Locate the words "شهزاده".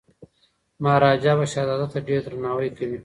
1.53-1.87